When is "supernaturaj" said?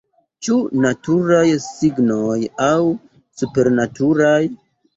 3.43-4.37